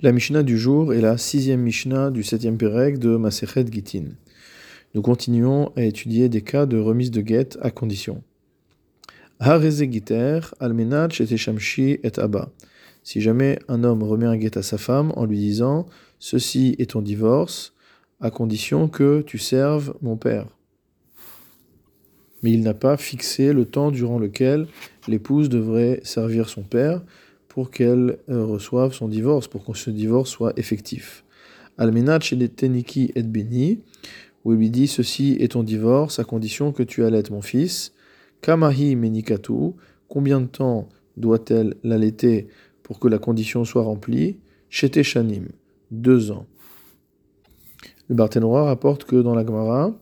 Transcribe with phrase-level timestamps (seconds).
[0.00, 4.06] La Mishnah du jour est la sixième Mishnah du septième Pérec de Masechet Gitin.
[4.94, 8.20] Nous continuons à étudier des cas de remise de guet à condition.
[9.40, 9.44] Et
[12.18, 12.50] Abba.
[13.04, 15.86] Si jamais un homme remet un guet à sa femme en lui disant
[16.18, 17.72] Ceci est ton divorce,
[18.20, 20.48] à condition que tu serves mon père.
[22.42, 24.66] Mais il n'a pas fixé le temps durant lequel
[25.06, 27.00] l'épouse devrait servir son père,
[27.54, 31.24] pour qu'elle euh, reçoive son divorce, pour que ce divorce soit effectif.
[31.78, 33.78] Almenat chez Teniki et Beni,
[34.44, 37.92] où il lui dit Ceci est ton divorce à condition que tu allaites mon fils.
[38.42, 39.74] Kamahi Menikatu,
[40.08, 42.48] combien de temps doit-elle l'allaiter
[42.82, 44.38] pour que la condition soit remplie?
[44.68, 45.46] Chete Shanim,
[45.92, 46.46] deux ans.
[48.08, 49.96] Le Barthénois rapporte que dans la Gemara,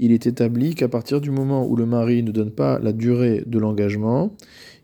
[0.00, 3.44] il est établi qu'à partir du moment où le mari ne donne pas la durée
[3.46, 4.34] de l'engagement,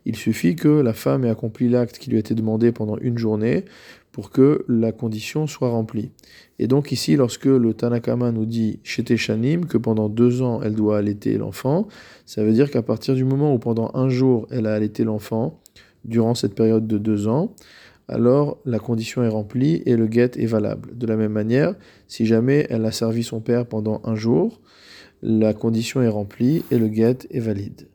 [0.05, 3.65] il suffit que la femme ait accompli l'acte qui lui été demandé pendant une journée
[4.11, 6.11] pour que la condition soit remplie.
[6.59, 10.75] Et donc ici, lorsque le Tanakama nous dit chez Shanim que pendant deux ans elle
[10.75, 11.87] doit allaiter l'enfant,
[12.25, 15.59] ça veut dire qu'à partir du moment où pendant un jour elle a allaité l'enfant,
[16.05, 17.55] durant cette période de deux ans,
[18.07, 20.97] alors la condition est remplie et le guet est valable.
[20.97, 21.75] De la même manière,
[22.07, 24.59] si jamais elle a servi son père pendant un jour,
[25.21, 27.87] la condition est remplie et le guet est valide.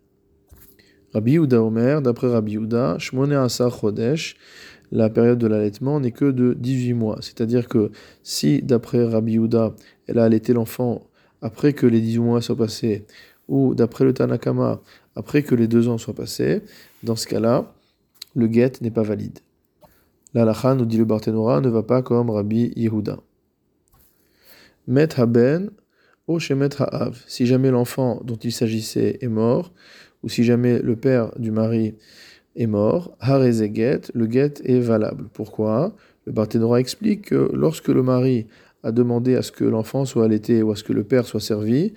[1.15, 4.37] Rabbi Yehuda Omer, d'après Rabbi Yehuda, Shmone Asar Chodesh,
[4.93, 7.19] la période de l'allaitement n'est que de 18 mois.
[7.21, 7.91] C'est-à-dire que
[8.23, 9.75] si, d'après Rabbi Yehuda,
[10.07, 11.07] elle a allaité l'enfant
[11.41, 13.07] après que les 18 mois soient passés,
[13.49, 14.81] ou d'après le Tanakama,
[15.17, 16.63] après que les deux ans soient passés,
[17.03, 17.73] dans ce cas-là,
[18.35, 19.39] le guet n'est pas valide.
[20.35, 23.19] L'alacha, nous dit le Barthénora, ne va pas comme Rabbi Yehuda.
[24.87, 25.71] Met haben,
[26.27, 27.23] o shemet ha'av.
[27.27, 29.73] Si jamais l'enfant dont il s'agissait est mort,
[30.23, 31.95] ou si jamais le père du mari
[32.57, 35.29] est mort, le get est valable.
[35.33, 35.95] Pourquoi?
[36.27, 38.47] Le Barthénora explique que lorsque le mari
[38.83, 41.41] a demandé à ce que l'enfant soit allaité ou à ce que le père soit
[41.41, 41.93] servi,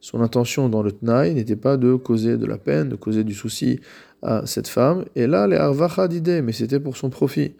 [0.00, 3.32] son intention dans le tnaï n'était pas de causer de la peine, de causer du
[3.32, 3.80] souci
[4.22, 5.04] à cette femme.
[5.16, 7.54] Et là, les arvacha d'idée, mais c'était pour son profit.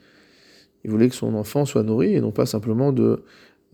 [0.85, 3.23] Il voulait que son enfant soit nourri et non pas simplement de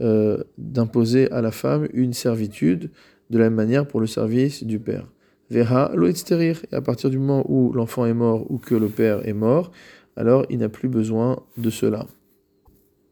[0.00, 2.90] euh, d'imposer à la femme une servitude
[3.34, 5.08] de la même manière pour le service du père.
[5.50, 9.26] Veha lo Et à partir du moment où l'enfant est mort ou que le père
[9.26, 9.72] est mort,
[10.16, 12.06] alors il n'a plus besoin de cela.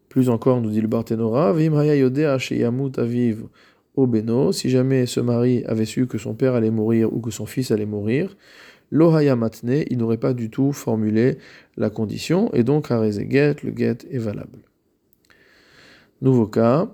[0.08, 3.44] Plus encore, nous dit le Barthénora, Vim aviv
[3.96, 7.44] obeno, si jamais ce mari avait su que son père allait mourir ou que son
[7.44, 8.36] fils allait mourir,
[8.92, 11.38] lohaya matne, il n'aurait pas du tout formulé
[11.76, 14.60] la condition, et donc le get est valable.
[16.20, 16.88] Nouveau cas,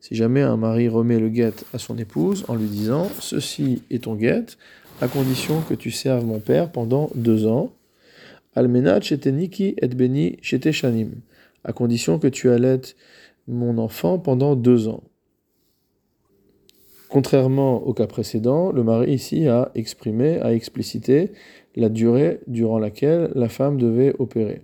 [0.00, 4.04] Si jamais un mari remet le guet à son épouse en lui disant Ceci est
[4.04, 4.44] ton guet,
[5.00, 7.72] à condition que tu serves mon père pendant deux ans,
[8.56, 9.88] niki et
[11.64, 12.96] à condition que tu allaites
[13.48, 15.02] mon enfant pendant deux ans.
[17.08, 21.32] Contrairement au cas précédent, le mari ici a exprimé, a explicité
[21.76, 24.62] la durée durant laquelle la femme devait opérer.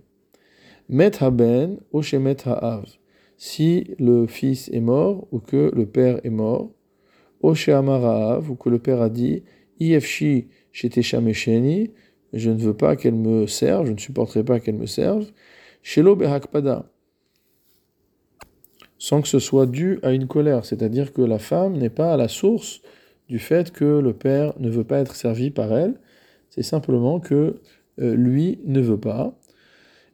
[0.93, 2.83] Met haben shemet ha'av.
[3.37, 6.69] Si le fils est mort ou que le père est mort,
[7.41, 9.43] ha'av ou que le père a dit
[9.79, 11.91] ifshi shamesheni,
[12.33, 15.31] je ne veux pas qu'elle me serve, je ne supporterai pas qu'elle me serve.
[15.81, 16.91] Shelo behakpada.
[18.97, 22.17] Sans que ce soit dû à une colère, c'est-à-dire que la femme n'est pas à
[22.17, 22.81] la source
[23.29, 25.93] du fait que le père ne veut pas être servi par elle,
[26.49, 27.61] c'est simplement que
[28.01, 29.37] euh, lui ne veut pas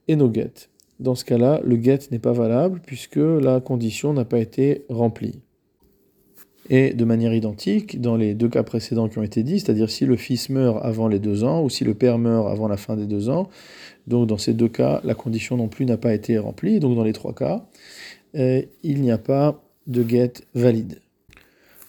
[0.08, 0.70] et nos guettes.
[1.00, 5.42] Dans ce cas-là, le get n'est pas valable puisque la condition n'a pas été remplie.
[6.70, 10.06] Et de manière identique, dans les deux cas précédents qui ont été dits, c'est-à-dire si
[10.06, 12.98] le fils meurt avant les deux ans ou si le père meurt avant la fin
[12.98, 13.48] des deux ans,
[14.06, 16.80] donc dans ces deux cas, la condition non plus n'a pas été remplie.
[16.80, 17.66] Donc dans les trois cas,
[18.36, 21.00] euh, il n'y a pas de get valide.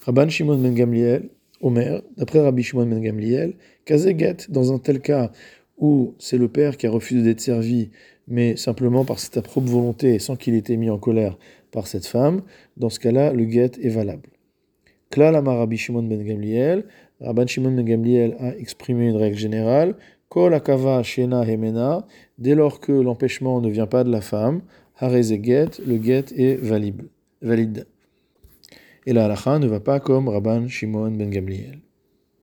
[0.05, 1.29] Rabban Shimon ben Gamliel,
[1.61, 3.55] Omer, d'après Rabbi Shimon ben Gamliel,
[3.85, 5.31] get, dans un tel cas
[5.79, 7.89] où c'est le père qui a refusé d'être servi,
[8.27, 11.37] mais simplement par sa propre volonté sans qu'il ait été mis en colère
[11.71, 12.41] par cette femme,
[12.77, 14.29] dans ce cas-là, le guet est valable.
[15.09, 16.85] Klal Amar Rabbi Shimon ben Gamliel,
[17.19, 19.95] Rabban Shimon ben Gamliel a exprimé une règle générale,
[20.29, 22.05] Kol akava shena hemena,
[22.37, 24.61] dès lors que l'empêchement ne vient pas de la femme,
[24.99, 27.09] hareze get, le get est valide.
[27.41, 27.87] valide.
[29.07, 31.79] Et la halakha ne va pas comme Rabban Shimon ben Gamliel.